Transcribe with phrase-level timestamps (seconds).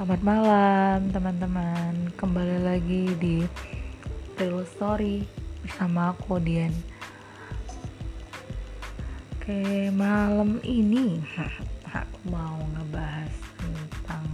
[0.00, 1.92] Selamat malam teman-teman.
[2.16, 3.44] Kembali lagi di
[4.40, 5.28] Real Story
[5.60, 6.72] Bersama aku Dian.
[9.36, 11.20] Oke malam ini
[11.84, 14.24] Aku mau ngebahas tentang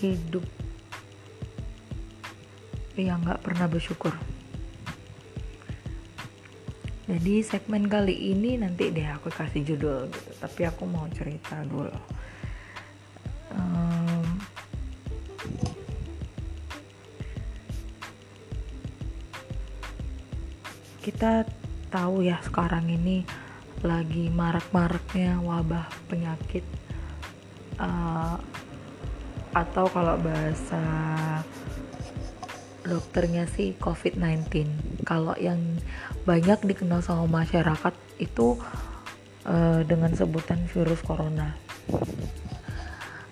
[0.00, 0.48] Hidup
[2.96, 4.16] Yang gak pernah bersyukur
[7.04, 11.92] jadi segmen kali ini nanti deh aku kasih judul gitu tapi aku mau cerita dulu
[13.52, 14.26] um,
[21.04, 21.44] kita
[21.92, 23.28] tahu ya sekarang ini
[23.84, 26.64] lagi marak-maraknya wabah penyakit
[27.76, 28.40] uh,
[29.54, 30.82] atau kalau bahasa
[32.84, 34.68] dokternya sih COVID-19.
[35.08, 35.60] Kalau yang
[36.24, 38.56] banyak dikenal sama masyarakat itu
[39.44, 41.52] uh, dengan sebutan virus corona.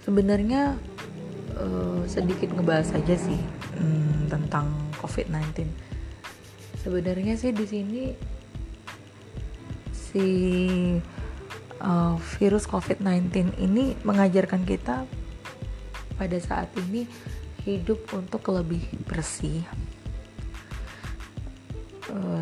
[0.05, 0.77] Sebenarnya
[1.57, 3.41] uh, sedikit ngebahas aja sih
[3.81, 4.69] hmm, tentang
[5.01, 5.69] COVID-19.
[6.85, 8.03] Sebenarnya sih di sini
[9.93, 10.29] si
[11.81, 15.09] uh, virus COVID-19 ini mengajarkan kita
[16.21, 17.09] pada saat ini
[17.63, 19.63] hidup untuk lebih bersih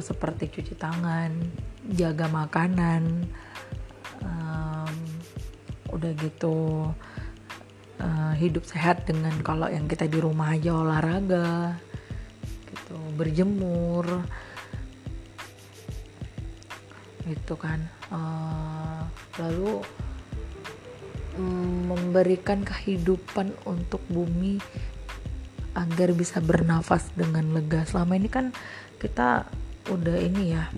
[0.03, 1.31] seperti cuci tangan
[1.95, 3.25] jaga makanan
[4.25, 4.95] um,
[5.93, 6.89] udah gitu
[8.01, 11.77] uh, hidup sehat dengan kalau yang kita di rumah aja olahraga
[12.71, 14.25] gitu berjemur
[17.29, 17.79] gitu kan.
[18.11, 19.07] Uh,
[19.39, 19.85] lalu
[21.39, 24.59] um, memberikan kehidupan untuk bumi
[25.79, 27.87] agar bisa bernafas dengan lega.
[27.87, 28.51] Selama ini kan
[28.99, 29.47] kita
[29.89, 30.69] udah ini ya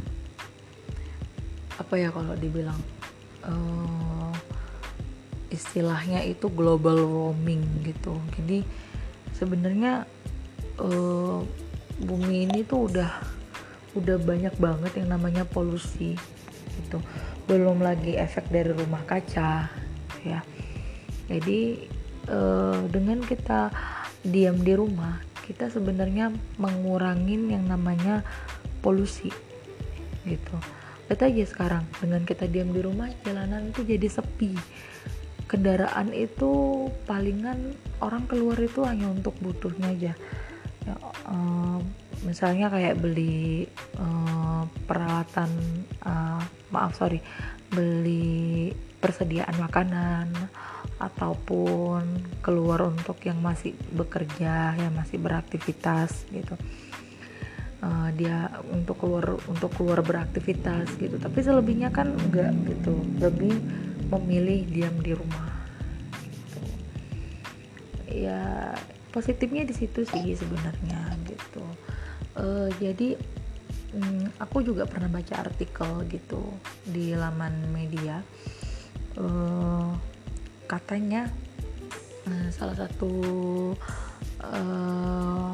[1.81, 2.79] apa ya kalau dibilang
[3.43, 4.31] uh,
[5.53, 8.17] istilahnya itu global warming gitu.
[8.39, 8.65] Jadi
[9.37, 10.09] sebenarnya
[10.81, 11.45] uh,
[12.01, 13.13] bumi ini tuh udah
[13.93, 16.17] udah banyak banget yang namanya polusi
[16.81, 16.99] gitu.
[17.45, 19.69] Belum lagi efek dari rumah kaca
[20.25, 20.41] ya.
[21.29, 21.85] Jadi
[22.33, 23.69] uh, dengan kita
[24.25, 28.23] diam di rumah kita sebenarnya mengurangin yang namanya
[28.83, 29.31] polusi
[30.27, 30.57] gitu.
[31.07, 34.55] Lihat aja sekarang dengan kita diam di rumah jalanan itu jadi sepi.
[35.47, 40.13] Kendaraan itu palingan orang keluar itu hanya untuk butuhnya aja.
[40.83, 40.95] Ya,
[41.31, 41.79] uh,
[42.27, 45.51] misalnya kayak beli uh, peralatan
[46.03, 46.43] uh,
[46.75, 47.23] maaf sorry
[47.71, 50.31] beli persediaan makanan
[51.03, 52.03] ataupun
[52.43, 56.55] keluar untuk yang masih bekerja yang masih beraktivitas gitu
[57.83, 61.19] uh, dia untuk keluar untuk keluar beraktivitas gitu.
[61.19, 62.95] Tapi selebihnya kan enggak gitu.
[63.19, 63.55] Lebih
[64.13, 65.49] memilih diam di rumah
[66.21, 66.61] gitu.
[68.13, 68.77] ya
[69.09, 71.65] positifnya di situ sih sebenarnya gitu.
[72.33, 73.17] Uh, jadi
[73.97, 76.41] um, aku juga pernah baca artikel gitu
[76.85, 78.21] di laman media.
[79.13, 79.93] Uh,
[80.65, 81.29] katanya
[82.25, 83.13] uh, salah satu
[84.41, 85.53] uh,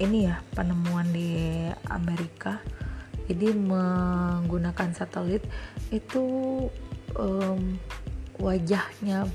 [0.00, 2.58] ini ya penemuan di Amerika.
[3.30, 5.44] Jadi menggunakan satelit
[5.94, 6.66] itu
[7.14, 7.78] um,
[8.42, 9.28] wajahnya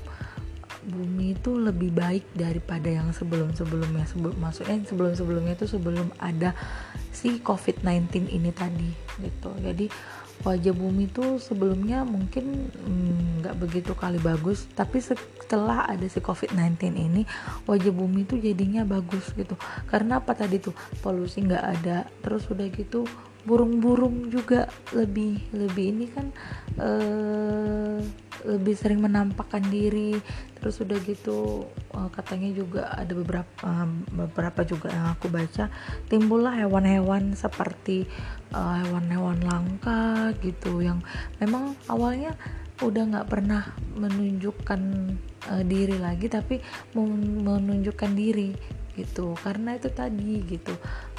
[0.86, 4.04] bumi itu lebih baik daripada yang sebelum-sebelumnya.
[4.04, 6.52] Sebelum maksudnya sebelum sebelumnya itu sebelum ada
[7.14, 8.90] si COVID-19 ini tadi
[9.22, 9.50] gitu.
[9.64, 9.88] Jadi
[10.44, 16.18] wajah bumi itu sebelumnya mungkin mm, nggak mm, begitu kali bagus tapi setelah ada si
[16.20, 17.22] covid-19 ini
[17.64, 19.54] wajah bumi itu jadinya bagus gitu.
[19.86, 20.74] Karena apa tadi tuh?
[21.00, 23.06] Polusi nggak ada terus udah gitu
[23.46, 26.26] burung-burung juga lebih lebih ini kan
[26.82, 28.02] uh,
[28.46, 30.18] lebih sering menampakkan diri.
[30.58, 31.64] Terus udah gitu
[31.94, 35.70] uh, katanya juga ada beberapa uh, beberapa juga yang aku baca
[36.10, 38.04] timbullah hewan-hewan seperti
[38.56, 41.04] hewan-hewan langka gitu yang
[41.42, 42.32] memang awalnya
[42.84, 44.80] udah nggak pernah menunjukkan
[45.48, 46.60] uh, diri lagi tapi
[46.92, 48.52] menunjukkan diri
[48.96, 49.36] gitu.
[49.44, 50.72] Karena itu tadi gitu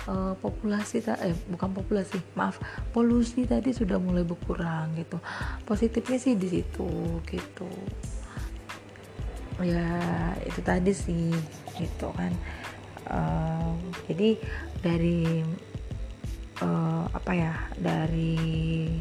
[0.09, 2.57] uh, populasi eh bukan populasi maaf
[2.91, 5.21] polusi tadi sudah mulai berkurang gitu.
[5.63, 7.69] Positifnya sih di situ gitu.
[9.61, 11.31] Ya itu tadi sih
[11.77, 12.33] gitu kan.
[13.07, 13.71] Uh,
[14.09, 14.35] jadi
[14.83, 15.45] dari
[16.59, 18.91] uh, apa ya dari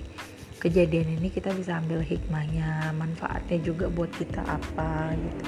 [0.57, 5.45] kejadian ini kita bisa ambil hikmahnya manfaatnya juga buat kita apa gitu.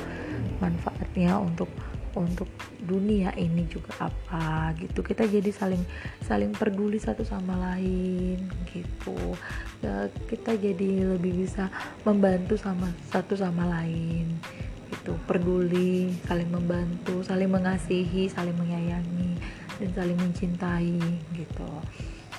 [0.58, 1.70] Manfaatnya untuk
[2.18, 2.50] untuk
[2.88, 5.04] dunia ini juga apa gitu.
[5.04, 5.84] Kita jadi saling
[6.24, 9.36] saling peduli satu sama lain gitu.
[9.84, 11.68] Ya, kita jadi lebih bisa
[12.08, 14.40] membantu sama satu sama lain
[14.88, 15.12] gitu.
[15.28, 19.36] Peduli saling membantu saling mengasihi saling menyayangi
[19.78, 20.96] dan saling mencintai
[21.36, 21.70] gitu.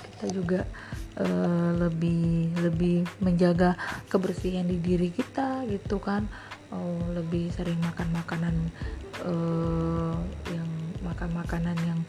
[0.10, 0.62] Kita juga
[1.22, 3.80] uh, lebih lebih menjaga
[4.12, 6.28] kebersihan di diri kita gitu kan.
[6.69, 8.54] Uh, lebih sering makan makanan
[9.25, 10.16] uh,
[10.51, 10.69] yang
[11.04, 12.00] makan makanan yang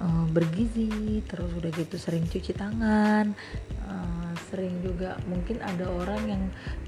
[0.00, 3.36] uh, bergizi terus udah gitu sering cuci tangan
[3.84, 6.42] uh, sering juga mungkin ada orang yang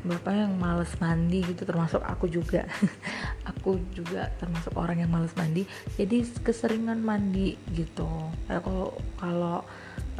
[0.05, 2.69] bapak yang males mandi gitu termasuk aku juga.
[3.57, 8.09] Aku juga termasuk orang yang males mandi jadi keseringan mandi gitu.
[8.49, 9.65] Kalau kalau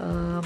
[0.01, 0.45] um,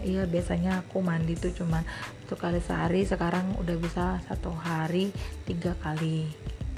[0.00, 1.84] Iya biasanya aku mandi tuh cuman
[2.24, 5.12] satu kali sehari sekarang udah bisa satu hari
[5.44, 6.24] tiga kali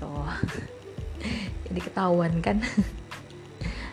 [0.03, 0.11] gitu
[1.72, 2.60] jadi ketahuan kan?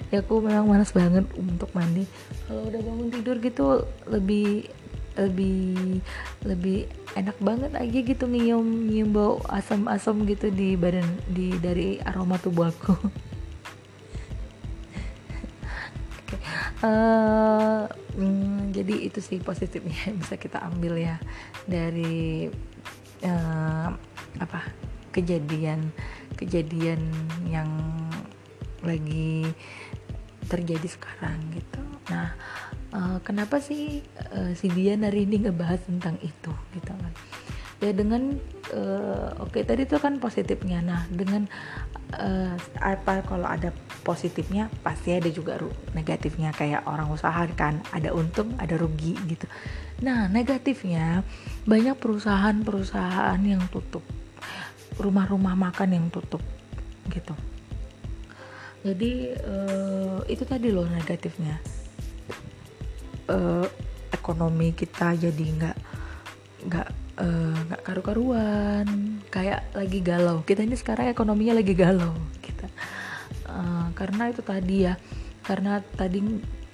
[0.09, 2.01] Ya aku memang malas banget untuk mandi.
[2.49, 4.65] Kalau udah bangun tidur gitu lebih
[5.13, 6.01] lebih
[6.41, 12.41] lebih enak banget aja gitu nyium nyium bau asam-asam gitu di badan di dari aroma
[12.41, 12.97] tubuh aku.
[16.79, 17.83] Uh,
[18.15, 21.19] hmm, jadi itu sih positifnya yang bisa kita ambil ya
[21.67, 22.47] dari
[23.27, 23.91] uh,
[24.39, 24.63] apa
[25.11, 25.91] kejadian
[26.37, 26.99] kejadian
[27.47, 27.69] yang
[28.83, 29.49] lagi
[30.49, 31.81] terjadi sekarang gitu.
[32.09, 32.33] Nah
[32.91, 34.01] uh, kenapa sih
[34.33, 37.13] uh, si Dian hari ini ngebahas tentang itu gitu kan?
[37.79, 38.35] Ya dengan
[38.75, 40.83] uh, oke okay, tadi itu kan positifnya.
[40.83, 41.47] Nah dengan
[42.17, 43.71] uh, apa kalau ada
[44.03, 45.61] positifnya pasti ada juga
[45.95, 46.51] negatifnya.
[46.51, 49.45] Kayak orang usaha kan ada untung ada rugi gitu.
[50.03, 51.23] Nah negatifnya
[51.63, 54.03] banyak perusahaan-perusahaan yang tutup
[54.99, 56.43] rumah-rumah makan yang tutup
[57.09, 57.33] gitu.
[58.83, 61.57] Jadi uh, itu tadi loh negatifnya.
[63.29, 63.67] Uh,
[64.13, 65.77] ekonomi kita jadi nggak
[66.59, 66.87] nggak
[67.23, 68.87] eh, nggak uh, karu-karuan
[69.31, 70.43] kayak lagi galau.
[70.43, 72.13] Kita ini sekarang ekonominya lagi galau
[72.59, 72.67] kita
[73.47, 74.93] uh, karena itu tadi ya
[75.47, 76.19] karena tadi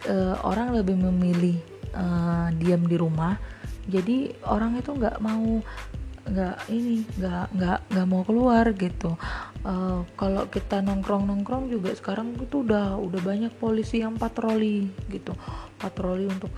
[0.09, 1.57] uh, orang lebih memilih
[1.93, 3.37] uh, diam di rumah
[3.85, 5.61] jadi orang itu nggak mau
[6.25, 9.13] nggak ini nggak nggak nggak mau keluar gitu.
[9.65, 15.37] Uh, kalau kita nongkrong nongkrong juga sekarang itu udah udah banyak polisi yang patroli gitu.
[15.77, 16.49] Patroli untuk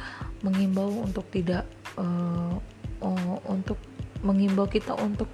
[0.43, 1.67] mengimbau untuk tidak
[1.99, 2.55] uh,
[3.03, 3.79] uh, untuk
[4.23, 5.29] mengimbau kita untuk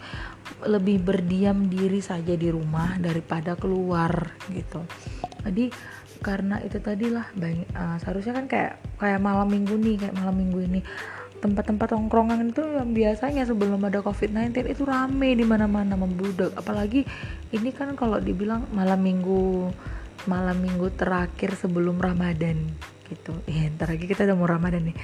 [0.67, 4.83] lebih berdiam diri saja di rumah daripada keluar gitu.
[5.45, 5.71] Jadi
[6.23, 10.59] karena itu tadilah banyak uh, seharusnya kan kayak kayak malam minggu nih kayak malam minggu
[10.71, 10.79] ini
[11.43, 16.55] tempat-tempat tongkrongan itu yang biasanya sebelum ada COVID-19 itu rame di mana-mana membludak.
[16.55, 17.03] Apalagi
[17.51, 19.67] ini kan kalau dibilang malam minggu
[20.23, 22.55] malam minggu terakhir sebelum Ramadan
[23.11, 23.35] gitu.
[23.43, 24.97] Ya ntar lagi kita udah mau Ramadan nih.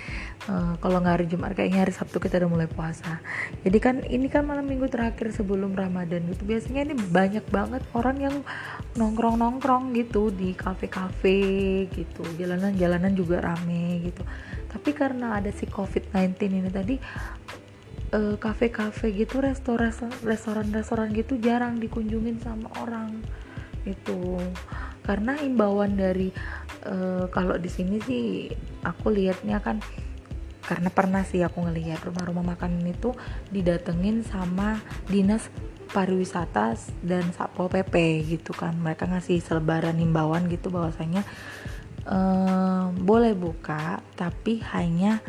[0.48, 3.20] Uh, kalau nggak hari Jumat kayaknya hari Sabtu kita udah mulai puasa.
[3.68, 6.48] Jadi kan ini kan malam minggu terakhir sebelum Ramadan gitu.
[6.48, 8.36] Biasanya ini banyak banget orang yang
[8.96, 11.44] nongkrong nongkrong gitu di kafe-kafe
[11.92, 12.24] gitu.
[12.40, 14.24] Jalanan-jalanan juga rame gitu
[14.70, 16.96] tapi karena ada si covid-19 ini tadi
[18.14, 23.20] uh, kafe-kafe gitu restoran restoran-restoran gitu jarang dikunjungin sama orang
[23.88, 24.38] itu
[25.02, 26.30] karena imbauan dari
[26.86, 28.54] uh, kalau di sini sih
[28.86, 29.82] aku lihatnya kan
[30.70, 33.18] karena pernah sih aku ngelihat rumah-rumah makan itu
[33.50, 34.78] didatengin sama
[35.10, 35.50] dinas
[35.90, 38.78] pariwisata dan satpol pp gitu kan.
[38.78, 41.26] Mereka ngasih selebaran imbauan gitu bahwasanya
[42.10, 45.22] uh, boleh buka tapi hanya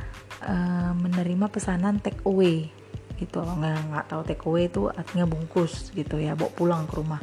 [0.42, 2.72] uh, menerima pesanan take away.
[3.20, 7.20] Gitu nggak nggak tahu take away itu artinya bungkus gitu ya bawa pulang ke rumah.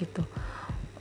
[0.00, 0.24] Gitu.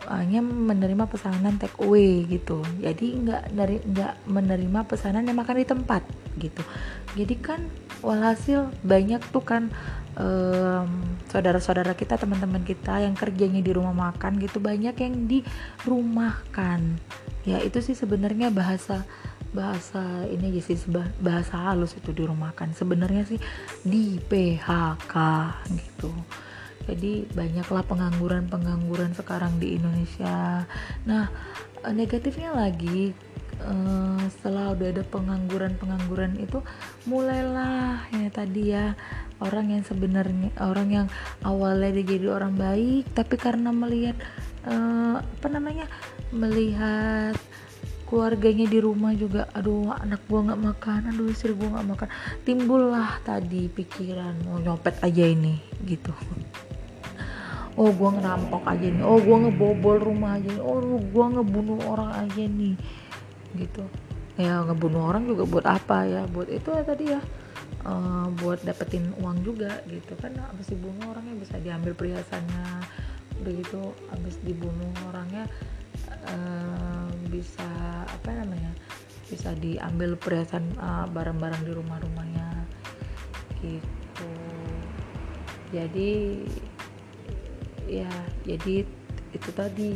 [0.07, 2.59] Hanya menerima pesanan take away gitu.
[2.83, 6.03] Jadi nggak dari nggak menerima pesanan yang makan di tempat
[6.35, 6.63] gitu.
[7.15, 7.63] Jadi kan
[8.01, 9.63] walhasil banyak tuh kan
[10.19, 10.89] um,
[11.31, 15.43] saudara-saudara kita teman-teman kita yang kerjanya di rumah makan gitu banyak yang di
[15.83, 16.99] dirumahkan.
[17.47, 19.07] Ya itu sih sebenarnya bahasa
[19.49, 20.77] bahasa ini aja sih
[21.17, 22.75] bahasa halus itu di rumah dirumahkan.
[22.75, 23.39] Sebenarnya sih
[23.81, 25.15] di PHK
[25.73, 26.11] gitu.
[26.89, 30.65] Jadi banyaklah pengangguran-pengangguran sekarang di Indonesia.
[31.05, 31.29] Nah
[31.87, 33.13] negatifnya lagi
[33.63, 36.59] uh, setelah udah ada pengangguran-pengangguran itu
[37.07, 38.95] mulailah ya tadi ya
[39.39, 41.07] orang yang sebenarnya orang yang
[41.43, 44.15] awalnya dia jadi orang baik tapi karena melihat
[44.67, 45.87] uh, apa namanya
[46.35, 47.35] melihat
[48.09, 52.09] keluarganya di rumah juga aduh anak gua nggak makan aduh istri gua nggak makan
[52.41, 56.11] timbullah tadi pikiran mau nyopet aja ini gitu.
[57.79, 62.11] Oh gue ngerampok aja nih oh gue ngebobol rumah aja nih oh gue ngebunuh orang
[62.27, 62.75] aja nih
[63.57, 63.85] gitu.
[64.39, 66.23] Ya ngebunuh orang juga buat apa ya?
[66.29, 67.21] Buat itu ya tadi ya.
[67.79, 70.13] Uh, buat dapetin uang juga gitu.
[70.19, 72.67] Kan abis dibunuh orangnya bisa diambil perhiasannya
[73.39, 73.83] udah gitu.
[74.11, 75.47] Abis dibunuh orangnya
[76.27, 77.69] uh, bisa
[78.05, 78.71] apa namanya
[79.29, 82.49] bisa diambil perhiasan eh, barang-barang di rumah-rumahnya
[83.61, 84.31] gitu.
[85.69, 86.41] Jadi
[87.85, 88.09] ya
[88.41, 88.85] jadi
[89.29, 89.93] itu tadi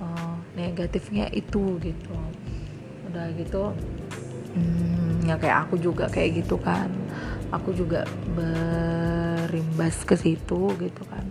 [0.00, 2.16] uh, negatifnya itu gitu
[3.12, 3.62] udah gitu
[4.56, 6.88] hmm, ya kayak aku juga kayak gitu kan.
[7.52, 11.24] Aku juga berimbas ke situ gitu kan.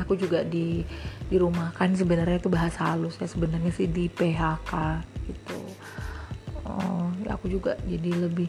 [0.00, 0.80] Aku juga di
[1.28, 4.72] di rumah kan sebenarnya itu bahasa halus ya sebenarnya sih di PHK
[5.28, 5.60] gitu.
[6.66, 8.48] Oh, ya aku juga jadi lebih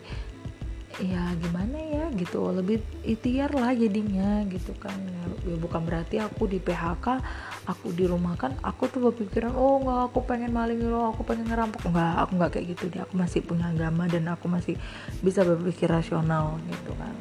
[0.97, 4.97] ya gimana ya gitu lebih ikhtiar lah jadinya gitu kan.
[4.97, 7.21] Ya, ya bukan berarti aku di PHK
[7.69, 11.45] aku di rumah kan aku tuh berpikiran oh nggak aku pengen maling lo aku pengen
[11.45, 11.85] ngerampok.
[11.85, 13.01] Nggak aku nggak kayak gitu deh.
[13.05, 14.75] Aku masih punya agama dan aku masih
[15.21, 17.13] bisa berpikir rasional gitu kan.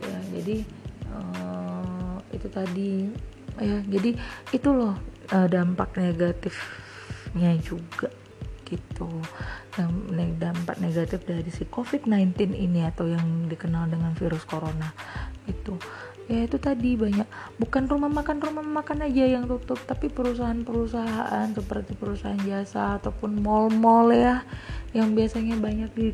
[0.00, 0.56] Ya jadi
[1.12, 2.92] uh, itu tadi.
[3.60, 4.16] Ya jadi
[4.52, 4.96] itu loh
[5.32, 8.08] uh, dampak negatifnya juga
[8.66, 9.08] gitu.
[9.78, 9.92] Yang
[10.42, 14.90] dampak negatif dari si COVID-19 ini atau yang dikenal dengan virus corona
[15.46, 15.78] itu.
[16.26, 17.26] Ya itu tadi banyak
[17.62, 24.10] bukan rumah makan rumah makan aja yang tutup tapi perusahaan-perusahaan seperti perusahaan jasa ataupun mall-mall
[24.10, 24.42] ya
[24.90, 26.10] yang biasanya banyak di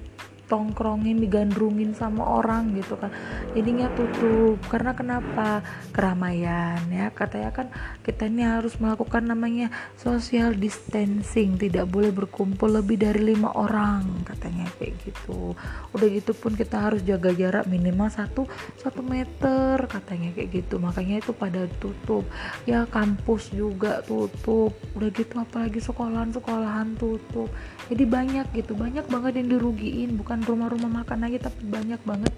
[0.52, 3.08] ditongkrongin digandrungin sama orang gitu kan.
[3.56, 4.60] Jadinya tutup.
[4.68, 5.64] Karena kenapa?
[5.96, 7.08] Keramaian ya.
[7.08, 7.72] Katanya kan
[8.04, 11.56] kita ini harus melakukan namanya social distancing.
[11.56, 15.56] Tidak boleh berkumpul lebih dari lima orang katanya kayak gitu.
[15.96, 18.44] Udah gitu pun kita harus jaga jarak minimal satu
[18.76, 20.76] satu meter katanya kayak gitu.
[20.76, 22.28] Makanya itu pada tutup.
[22.68, 24.76] Ya kampus juga tutup.
[24.92, 27.48] Udah gitu apalagi sekolahan sekolahan tutup.
[27.88, 28.76] Jadi banyak gitu.
[28.76, 30.20] Banyak banget yang dirugiin.
[30.20, 32.34] Bukan rumah-rumah makan aja tapi banyak banget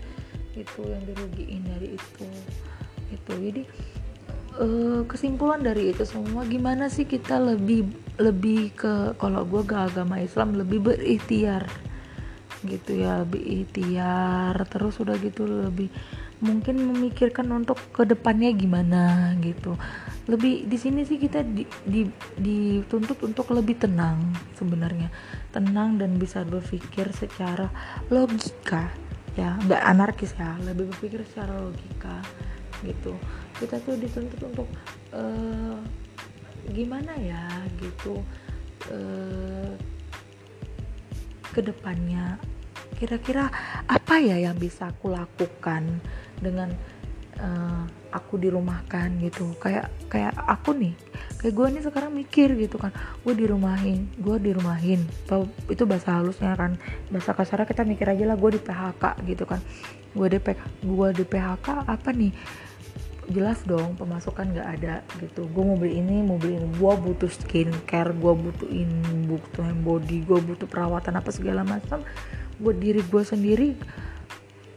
[0.55, 2.29] itu yang dirugiin dari itu.
[3.11, 3.63] Itu jadi
[4.63, 7.91] uh, kesimpulan dari itu semua gimana sih kita lebih
[8.23, 11.67] lebih ke kalau gue ke agama Islam lebih berikhtiar?
[12.65, 15.93] Gitu ya lebih ikhtiar terus udah gitu lebih
[16.45, 19.81] mungkin memikirkan untuk ke depannya gimana gitu.
[20.29, 22.05] Lebih di sini sih kita di, di,
[22.37, 24.21] dituntut untuk lebih tenang
[24.55, 25.09] sebenarnya.
[25.51, 27.73] Tenang dan bisa berpikir secara
[28.13, 28.93] logika
[29.41, 29.57] ya.
[29.65, 30.55] Nggak anarkis ya.
[30.61, 32.21] Lebih berpikir secara logika
[32.85, 33.17] gitu.
[33.57, 34.69] Kita tuh dituntut untuk
[35.17, 35.81] uh,
[36.69, 37.45] gimana ya
[37.81, 38.21] gitu
[38.93, 39.73] uh,
[41.53, 42.41] ke depannya
[42.95, 43.51] kira-kira
[43.91, 45.99] apa ya yang bisa aku lakukan
[46.45, 46.69] dengan
[47.41, 49.55] uh, aku dirumahkan gitu.
[49.59, 50.95] Kayak kayak aku nih
[51.41, 52.89] kayak gue nih sekarang mikir gitu kan
[53.21, 55.03] gue dirumahin gue dirumahin.
[55.67, 56.79] Itu bahasa halusnya kan
[57.11, 59.61] bahasa kasarnya kita mikir aja lah gue di PHK gitu kan.
[60.15, 62.33] Gue di PHK gue di PHK apa nih?
[63.25, 65.49] Jelas dong pemasukan nggak ada gitu.
[65.49, 66.69] Gue mau beli ini mau beli ini.
[66.77, 68.91] Gue butuh skincare gue butuhin
[69.27, 72.05] butuh body gue butuh perawatan apa segala macam.
[72.61, 73.71] Buat diri gue sendiri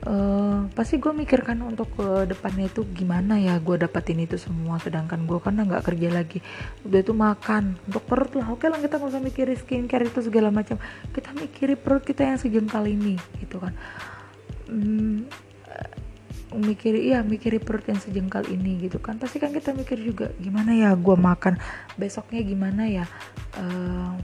[0.08, 5.28] uh, pasti gue mikirkan untuk ke depannya itu gimana ya gue dapatin itu semua sedangkan
[5.28, 6.40] gue kan nggak kerja lagi.
[6.88, 8.48] Udah itu makan untuk perut lah.
[8.56, 10.80] Oke lah kita nggak usah mikirin skincare itu segala macam.
[11.12, 13.76] Kita mikirin perut kita yang sejengkal ini gitu kan.
[14.68, 15.28] Hmm,
[16.56, 19.20] mikiri iya mikiri perut yang sejengkal ini gitu kan.
[19.20, 21.60] Pasti kan kita mikir juga gimana ya gue makan?
[22.00, 23.06] Besoknya gimana ya?
[23.60, 24.16] Uh,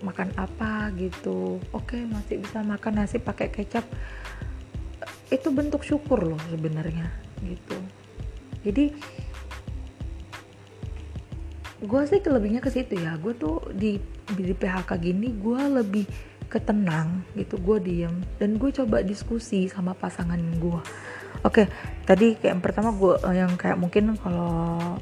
[0.00, 1.60] makan apa gitu.
[1.72, 3.84] Oke masih bisa makan nasi pakai kecap
[5.30, 7.10] itu bentuk syukur loh sebenarnya
[7.42, 7.78] gitu.
[8.66, 8.94] Jadi
[11.86, 13.18] gue sih kelebihnya ke situ ya.
[13.18, 13.98] Gue tuh di
[14.34, 16.06] di PHK gini gue lebih
[16.46, 18.14] ketenang gitu gue diem.
[18.38, 20.82] Dan gue coba diskusi sama pasangan gue
[21.44, 21.68] oke
[22.08, 24.96] tadi kayak yang pertama gue yang kayak mungkin kalau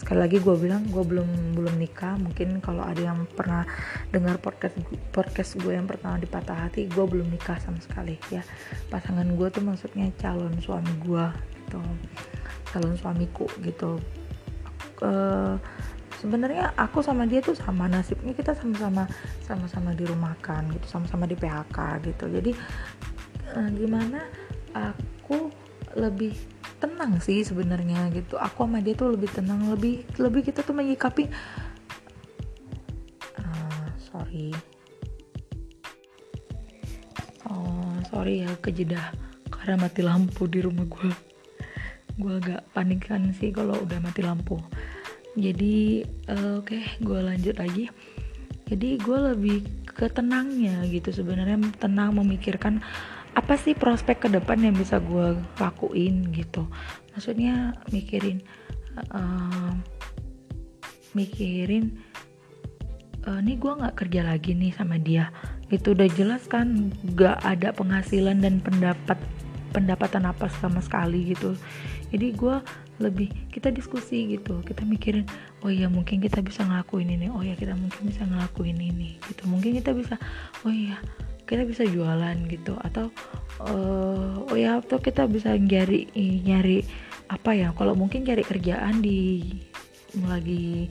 [0.00, 2.16] sekali lagi gue bilang gue belum belum nikah.
[2.16, 3.68] Mungkin kalau ada yang pernah
[4.08, 4.80] dengar podcast
[5.12, 8.40] podcast gue yang pertama di patah hati gue belum nikah sama sekali ya.
[8.88, 11.80] Pasangan gue tuh maksudnya calon suami gue gitu.
[12.72, 14.00] Calon suamiku gitu.
[15.04, 15.60] Uh,
[16.16, 19.04] sebenarnya aku sama dia tuh sama nasibnya kita sama-sama
[19.44, 20.88] sama-sama dirumahkan gitu.
[20.88, 21.78] Sama-sama di PHK
[22.08, 22.24] gitu.
[22.32, 22.56] Jadi
[23.52, 24.24] uh, gimana
[24.72, 25.52] aku
[25.98, 28.40] lebih tenang sih sebenarnya gitu.
[28.40, 31.28] Aku sama dia tuh lebih tenang lebih lebih kita tuh menyikapi
[33.36, 34.50] uh, sorry.
[37.46, 39.12] Oh sorry ya kejeda
[39.52, 41.12] karena mati lampu di rumah gue
[42.16, 44.56] gue agak panik kan sih kalau udah mati lampu.
[45.38, 47.86] Jadi uh, oke okay, gue lanjut lagi.
[48.70, 52.80] Jadi gue lebih ke tenangnya gitu sebenarnya tenang memikirkan
[53.34, 56.66] apa sih prospek ke depan yang bisa gue lakuin gitu?
[57.14, 58.42] Maksudnya mikirin
[59.14, 59.74] uh,
[61.14, 61.98] mikirin
[63.26, 65.30] uh, nih gue nggak kerja lagi nih sama dia.
[65.70, 69.18] Itu udah jelas kan gak ada penghasilan dan pendapat
[69.70, 71.54] pendapatan apa sama sekali gitu.
[72.10, 72.56] Jadi gue
[72.98, 74.58] lebih kita diskusi gitu.
[74.66, 75.30] Kita mikirin
[75.62, 79.46] oh ya mungkin kita bisa ngelakuin ini oh ya kita mungkin bisa ngelakuin ini gitu.
[79.46, 80.18] Mungkin kita bisa
[80.66, 80.98] oh iya
[81.50, 82.78] kita bisa jualan gitu.
[82.78, 83.10] Atau
[83.66, 86.06] uh, oh ya atau kita bisa nyari
[86.46, 86.86] nyari
[87.26, 89.42] apa ya kalau mungkin cari kerjaan di
[90.22, 90.90] lagi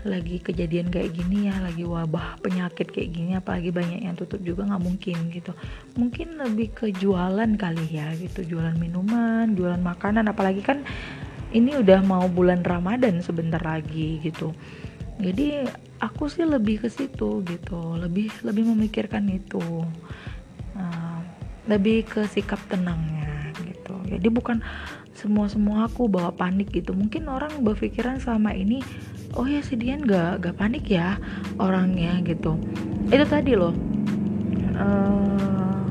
[0.00, 4.64] lagi kejadian kayak gini ya lagi wabah penyakit kayak gini apalagi banyak yang tutup juga
[4.64, 5.52] nggak mungkin gitu.
[6.00, 10.80] Mungkin lebih ke jualan kali ya gitu jualan minuman jualan makanan apalagi kan
[11.52, 14.56] ini udah mau bulan Ramadan sebentar lagi gitu.
[15.20, 15.68] Jadi
[16.00, 17.80] aku sih lebih ke situ gitu.
[18.00, 19.62] Lebih lebih memikirkan itu.
[20.74, 21.20] Uh,
[21.68, 23.94] lebih ke sikap tenangnya gitu.
[24.08, 24.58] Jadi bukan
[25.14, 26.96] semua semua aku bawa panik gitu.
[26.96, 28.80] Mungkin orang berpikiran selama ini
[29.36, 31.20] oh ya si Dian gak gak panik ya
[31.60, 32.56] orangnya gitu.
[33.12, 33.76] Itu tadi loh
[34.80, 35.84] uh,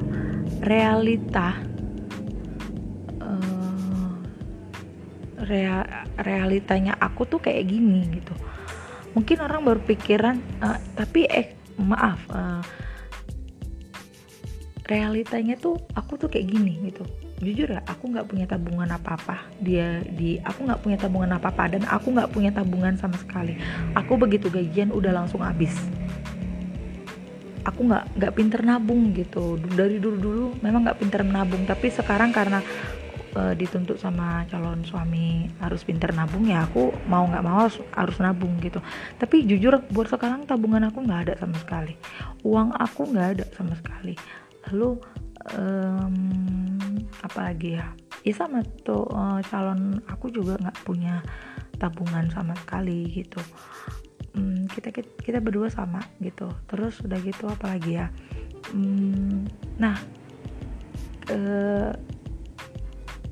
[0.66, 1.56] realita
[3.22, 4.14] uh,
[5.46, 5.86] rea
[6.20, 8.34] realitanya aku tuh kayak gini gitu
[9.18, 12.62] mungkin orang berpikiran uh, tapi eh maaf uh,
[14.90, 17.06] realitanya tuh aku tuh kayak gini gitu.
[17.40, 21.54] Jujur ya aku nggak punya tabungan apa apa dia di aku nggak punya tabungan apa
[21.54, 23.56] apa dan aku nggak punya tabungan sama sekali.
[23.96, 25.78] Aku begitu gajian udah langsung habis.
[27.64, 29.62] Aku nggak nggak pinter nabung gitu.
[29.62, 32.60] Dari dulu dulu memang nggak pinter nabung tapi sekarang karena
[33.38, 38.18] uh, dituntut sama calon suami harus pinter nabung ya aku mau nggak mau harus, harus
[38.18, 38.82] nabung gitu.
[39.22, 41.94] Tapi jujur buat sekarang tabungan aku nggak ada sama sekali.
[42.46, 44.14] Uang aku nggak ada sama sekali.
[44.70, 44.90] Lalu
[45.58, 46.16] um,
[47.22, 47.88] apa lagi ya?
[48.26, 51.22] Ya sama tuh uh, calon aku juga nggak punya
[51.78, 53.40] tabungan sama sekali gitu.
[54.38, 56.50] Um, kita, kita kita berdua sama gitu.
[56.70, 58.08] Terus udah gitu apalagi ya?
[58.76, 59.48] Um,
[59.80, 59.96] nah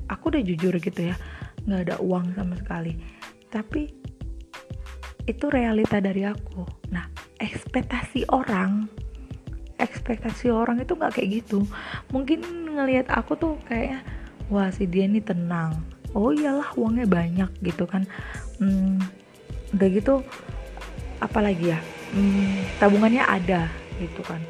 [0.08, 1.16] aku udah jujur gitu ya
[1.68, 2.96] nggak ada uang sama sekali.
[3.48, 3.88] Tapi
[5.28, 6.64] itu realita dari aku.
[6.92, 7.04] Nah
[7.38, 8.88] ekspektasi orang
[9.78, 11.62] ekspektasi orang itu nggak kayak gitu.
[12.10, 12.42] Mungkin
[12.74, 14.02] ngelihat aku tuh kayaknya
[14.50, 15.78] wah si dia ini tenang.
[16.16, 18.02] Oh iyalah uangnya banyak gitu kan.
[18.58, 18.98] Hmm,
[19.76, 20.14] udah gitu
[21.22, 21.78] apalagi ya?
[22.10, 23.68] Hmm, tabungannya ada
[24.00, 24.40] gitu kan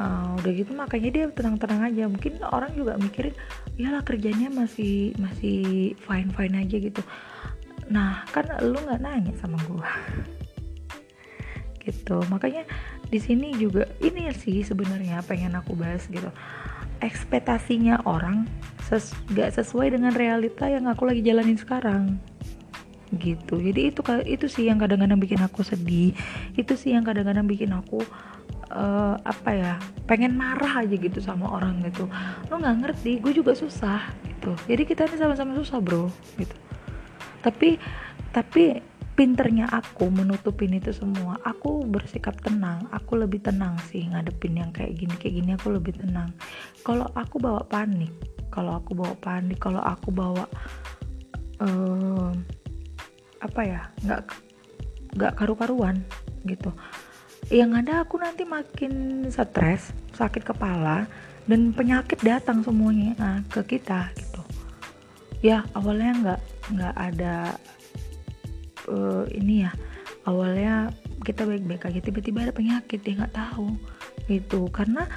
[0.00, 2.04] uh, udah gitu makanya dia tenang-tenang aja.
[2.08, 3.36] Mungkin orang juga mikirin
[3.76, 7.02] iyalah kerjanya masih masih fine fine aja gitu.
[7.92, 9.88] Nah kan lu nggak nanya sama gue
[11.84, 12.20] gitu.
[12.28, 12.64] Makanya
[13.08, 16.28] di sini juga ini sih sebenarnya pengen aku bahas gitu.
[17.00, 18.44] Ekspektasinya orang
[18.84, 22.20] ses gak sesuai dengan realita yang aku lagi jalanin sekarang.
[23.10, 23.58] Gitu.
[23.58, 26.12] Jadi itu itu sih yang kadang-kadang bikin aku sedih.
[26.54, 28.04] Itu sih yang kadang-kadang bikin aku
[28.70, 29.72] uh, apa ya
[30.06, 32.06] pengen marah aja gitu sama orang gitu.
[32.48, 34.54] Lo nggak ngerti gue juga susah gitu.
[34.66, 36.56] Jadi kita ini sama-sama susah bro gitu.
[37.42, 37.76] Tapi
[38.30, 38.78] tapi
[39.18, 41.36] pinternya aku menutupin itu semua.
[41.44, 45.14] Aku bersikap tenang aku lebih tenang sih ngadepin yang kayak gini.
[45.18, 46.30] Kayak gini aku lebih tenang.
[46.86, 48.10] Kalau aku bawa panik
[48.50, 50.44] kalau aku bawa panik kalau aku bawa
[51.62, 52.34] uh,
[53.40, 54.22] apa ya nggak
[55.16, 55.96] nggak karu-karuan
[56.44, 56.74] gitu
[57.50, 61.10] yang ada aku nanti makin stres sakit kepala
[61.50, 64.42] dan penyakit datang semuanya nah, ke kita gitu.
[65.42, 66.40] Ya awalnya nggak
[66.78, 67.36] nggak ada
[68.86, 69.74] uh, ini ya.
[70.30, 70.94] Awalnya
[71.26, 73.74] kita baik-baik aja tiba-tiba ada penyakit dia nggak tahu
[74.30, 74.70] gitu.
[74.70, 75.10] Karena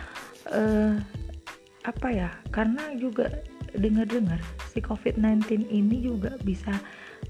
[0.49, 0.97] uh,
[1.85, 3.29] apa ya karena juga
[3.77, 4.41] dengar-dengar
[4.73, 6.73] si COVID-19 ini juga bisa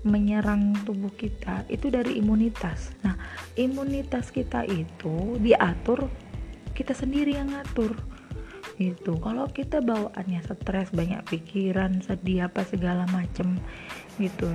[0.03, 2.91] menyerang tubuh kita itu dari imunitas.
[3.07, 3.15] Nah,
[3.55, 6.11] imunitas kita itu diatur
[6.75, 7.95] kita sendiri yang ngatur.
[8.81, 13.61] Itu kalau kita bawaannya stres, banyak pikiran, sedih apa segala macem
[14.17, 14.49] gitu.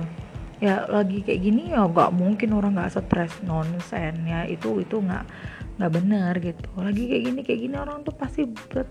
[0.59, 5.23] Ya lagi kayak gini ya gak mungkin orang nggak stres nonsen ya itu itu nggak
[5.79, 6.69] nggak benar gitu.
[6.75, 8.43] Lagi kayak gini kayak gini orang tuh pasti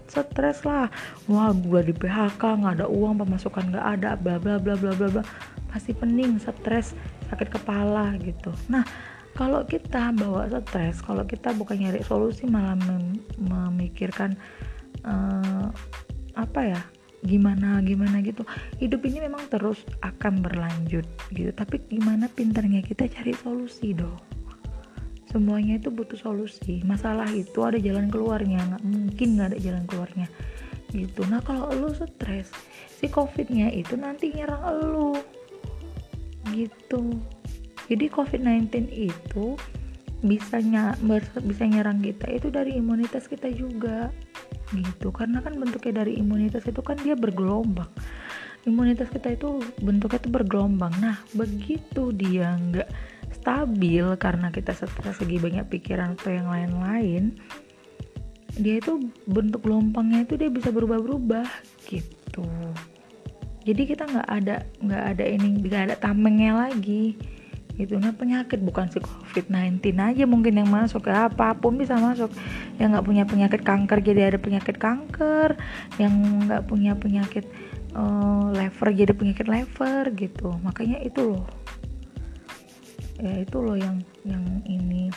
[0.08, 0.88] stres lah.
[1.28, 5.08] Wah gue di PHK nggak ada uang pemasukan nggak ada bla bla bla bla bla
[5.20, 5.22] bla.
[5.68, 6.96] Pasti pening stres
[7.28, 8.48] sakit kepala gitu.
[8.72, 8.88] Nah
[9.36, 14.32] kalau kita bawa stres kalau kita bukan nyari solusi malah mem memikirkan
[15.04, 15.68] uh,
[16.40, 16.80] apa ya
[17.20, 18.48] gimana gimana gitu.
[18.80, 21.04] Hidup ini memang terus akan berlanjut
[21.36, 21.52] gitu.
[21.52, 24.27] Tapi gimana pintarnya kita cari solusi dong
[25.28, 26.80] semuanya itu butuh solusi.
[26.84, 28.60] Masalah itu ada jalan keluarnya.
[28.64, 30.28] Nggak mungkin nggak ada jalan keluarnya.
[30.88, 31.20] Gitu.
[31.28, 32.48] Nah kalau lu stres
[32.88, 35.12] si covidnya itu nanti nyerang lu.
[36.52, 37.20] Gitu.
[37.88, 39.56] Jadi covid-19 itu
[40.18, 40.60] bisa
[41.44, 44.08] bisa nyerang kita itu dari imunitas kita juga.
[44.72, 45.12] Gitu.
[45.12, 47.88] Karena kan bentuknya dari imunitas itu kan dia bergelombang.
[48.64, 50.92] Imunitas kita itu bentuknya itu bergelombang.
[51.00, 52.88] Nah begitu dia nggak
[53.32, 57.36] stabil karena kita stres lagi banyak pikiran atau yang lain-lain
[58.58, 61.46] dia itu bentuk gelombangnya itu dia bisa berubah-berubah
[61.86, 62.46] gitu.
[63.62, 67.14] Jadi kita nggak ada nggak ada ini nggak ada tamengnya lagi
[67.78, 72.34] itu nah penyakit bukan si covid-19 aja mungkin yang masuk ya apa pun bisa masuk.
[72.82, 75.54] Yang nggak punya penyakit kanker jadi ada penyakit kanker.
[76.02, 76.12] Yang
[76.50, 77.46] nggak punya penyakit
[77.94, 80.58] uh, lever jadi penyakit lever gitu.
[80.66, 81.46] Makanya itu loh
[83.18, 85.10] ya itu loh yang yang ini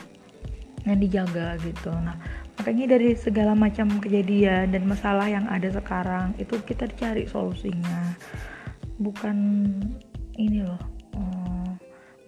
[0.85, 1.93] yang dijaga gitu.
[1.93, 2.17] Nah
[2.57, 8.17] makanya dari segala macam kejadian dan masalah yang ada sekarang itu kita cari solusinya.
[9.01, 9.37] Bukan
[10.37, 10.91] ini loh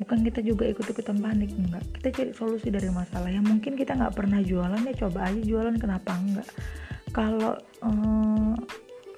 [0.03, 1.87] bukan kita juga ikut-ikutan panik enggak.
[1.95, 3.31] Kita cari solusi dari masalah.
[3.31, 6.49] Yang mungkin kita nggak pernah jualan ya coba aja jualan kenapa enggak?
[7.15, 8.59] Kalau um,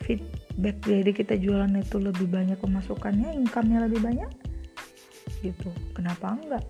[0.06, 4.30] feedback dari kita jualan itu lebih banyak pemasukannya income-nya lebih banyak
[5.41, 5.69] gitu.
[5.95, 6.63] Kenapa enggak?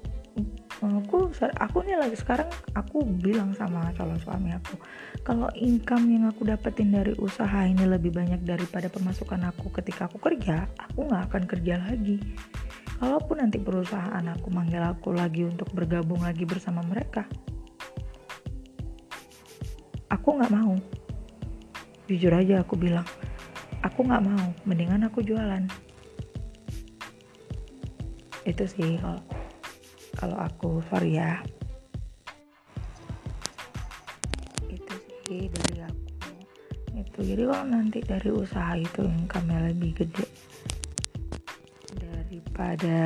[0.84, 4.76] Aku aku nih lagi sekarang aku bilang sama calon suami aku
[5.24, 10.20] kalau income yang aku dapetin dari usaha ini lebih banyak daripada pemasukan aku ketika aku
[10.20, 12.20] kerja aku nggak akan kerja lagi.
[12.96, 17.28] Kalaupun nanti perusahaan aku manggil aku lagi untuk bergabung lagi bersama mereka
[20.26, 20.74] aku nggak mau.
[22.10, 23.06] Jujur aja aku bilang
[23.86, 25.66] aku nggak mau mendingan aku jualan
[28.46, 29.22] itu sih kalau
[30.16, 31.42] kalau aku sorry ya.
[34.70, 36.32] Itu sih dari aku.
[36.96, 40.26] Itu jadi kalau nanti dari usaha itu income lebih gede
[42.56, 43.00] pada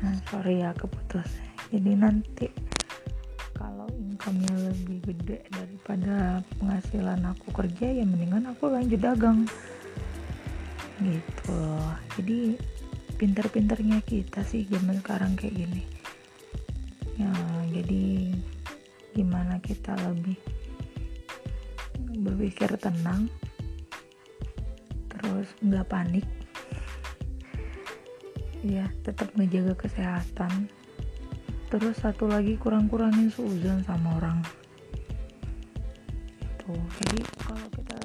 [0.00, 1.28] nah, sorry ya keputus
[1.68, 2.48] jadi nanti
[3.52, 9.44] kalau income-nya lebih gede daripada penghasilan aku kerja ya mendingan aku lanjut dagang
[11.02, 11.62] gitu.
[12.18, 12.58] Jadi
[13.18, 15.82] pinter-pinternya kita sih zaman sekarang kayak gini.
[17.18, 17.34] Ya
[17.74, 18.30] jadi
[19.14, 20.38] gimana kita lebih
[22.18, 23.26] berpikir tenang
[25.10, 26.26] terus nggak panik.
[28.62, 30.70] Ya tetap menjaga kesehatan.
[31.68, 34.40] Terus satu lagi kurang-kurangin suzon sama orang.
[36.62, 37.98] Tuh jadi kalau kita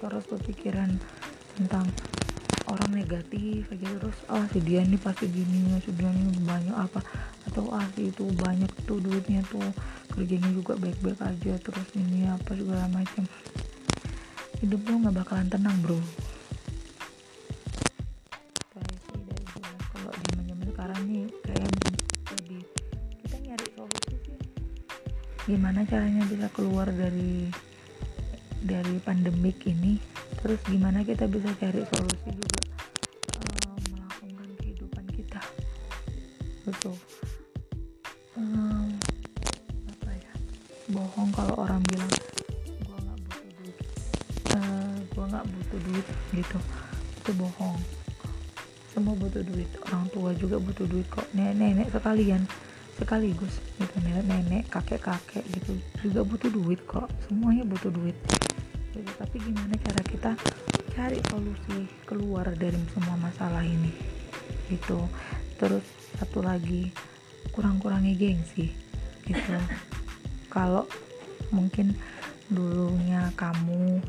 [0.00, 0.90] terus berpikiran
[1.58, 1.84] tentang
[2.70, 7.02] orang negatif aja terus ah si dia ini pasti gini si dia ini banyak apa
[7.50, 9.66] atau ah si itu banyak tuh duitnya tuh
[10.14, 13.26] kerjanya juga baik-baik aja terus ini apa segala macam
[14.62, 15.98] hidup lo nggak bakalan tenang bro.
[25.50, 27.50] Gimana caranya bisa keluar dari
[28.62, 29.98] dari pandemik ini
[30.40, 32.64] terus gimana kita bisa cari solusi juga
[33.36, 35.40] uh, melakukan kehidupan kita.
[36.64, 36.96] Betul.
[38.40, 38.88] Um,
[39.84, 40.32] apa ya?
[40.88, 42.12] Bohong kalau orang bilang
[42.88, 43.76] gua nggak butuh duit.
[44.56, 46.58] Uh, gua nggak butuh duit gitu.
[47.20, 47.78] Itu bohong.
[48.96, 49.68] Semua butuh duit.
[49.92, 51.28] Orang tua juga butuh duit kok.
[51.36, 52.48] Nenek-nenek sekalian.
[52.96, 53.96] Sekaligus gitu.
[54.00, 55.76] Nenek-nenek kakek-kakek gitu.
[56.00, 57.12] Juga butuh duit kok.
[57.28, 58.16] Semuanya butuh duit
[59.16, 60.32] tapi gimana cara kita
[60.94, 63.92] cari solusi keluar dari semua masalah ini?
[64.68, 64.98] Gitu.
[65.56, 65.84] Terus
[66.18, 66.90] satu lagi
[67.52, 68.70] kurang-kurangi gengsi.
[69.24, 69.54] Gitu.
[70.54, 70.84] Kalau
[71.54, 71.94] mungkin
[72.50, 74.02] dulunya kamu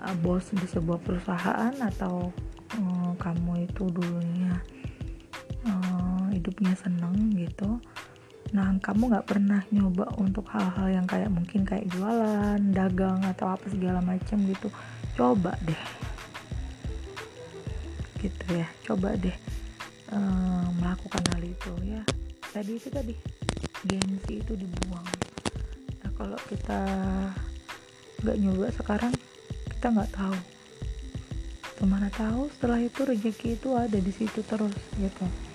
[0.00, 2.28] uh, bos di sebuah perusahaan atau
[2.76, 4.60] uh, kamu itu dulunya
[5.64, 7.80] uh, hidupnya seneng gitu
[8.52, 13.64] nah kamu nggak pernah nyoba untuk hal-hal yang kayak mungkin kayak jualan dagang atau apa
[13.72, 14.68] segala macam gitu.
[15.16, 15.82] Coba deh.
[18.20, 19.34] Gitu ya coba deh
[20.12, 22.02] um, melakukan hal itu ya.
[22.52, 23.16] Tadi itu tadi
[23.88, 25.08] gengsi itu dibuang.
[26.04, 26.80] Nah kalau kita
[28.20, 29.12] nggak nyoba sekarang
[29.72, 30.36] kita nggak tahu.
[31.72, 35.51] Ke mana tahu setelah itu rezeki itu ada di situ terus gitu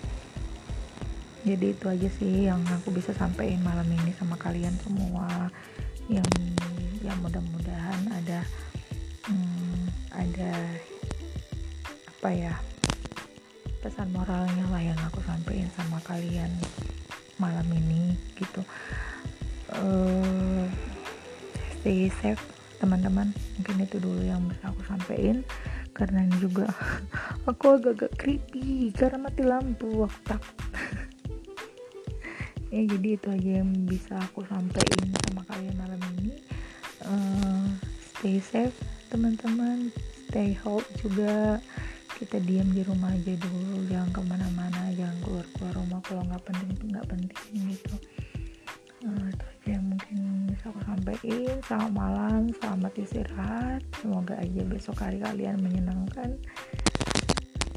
[1.47, 5.47] jadi itu aja sih yang aku bisa sampaikan malam ini sama kalian semua.
[6.11, 6.27] Yang
[6.99, 8.43] ya mudah-mudahan ada
[9.31, 9.81] hmm,
[10.11, 10.51] ada
[12.11, 12.53] apa ya
[13.79, 16.51] pesan moralnya lah yang aku sampaikan sama kalian
[17.39, 18.59] malam ini gitu.
[19.71, 20.67] Uh,
[21.79, 22.43] stay safe
[22.83, 23.31] teman-teman.
[23.55, 25.47] Mungkin itu dulu yang bisa aku sampaikan.
[25.95, 26.67] Karena juga
[27.49, 30.66] aku agak-agak creepy karena mati lampu aku takut
[32.67, 36.35] ya jadi itu aja yang bisa aku sampaikan sama kalian malam ini.
[37.03, 37.67] Uh,
[38.17, 38.75] stay safe
[39.07, 39.91] teman-teman.
[40.27, 41.63] Stay hope juga.
[42.17, 43.85] Kita diam di rumah aja dulu.
[43.87, 47.95] Jangan ke mana-mana jangan keluar keluar rumah kalau nggak penting itu nggak penting gitu.
[49.05, 50.17] Uh, itu aja yang mungkin
[50.51, 51.55] bisa aku sampaikan.
[51.63, 53.81] Selamat malam selamat istirahat.
[54.01, 56.35] Semoga aja besok hari kalian menyenangkan.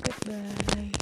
[0.01, 1.00] Goodbye